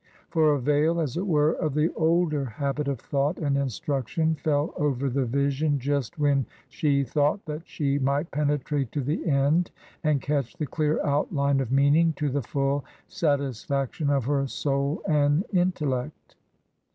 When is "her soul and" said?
14.25-15.45